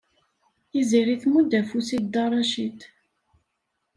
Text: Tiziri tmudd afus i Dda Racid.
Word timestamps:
Tiziri 0.69 1.15
tmudd 1.21 1.51
afus 1.59 1.89
i 1.97 1.99
Dda 2.05 2.25
Racid. 2.31 2.79